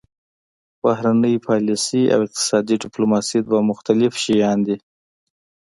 بهرنۍ 0.81 1.35
پالیسي 1.47 2.01
او 2.13 2.19
اقتصادي 2.27 2.75
ډیپلوماسي 2.83 3.39
دوه 3.47 3.59
مختلف 3.71 4.13
شیان 4.23 4.59
دي 4.67 4.77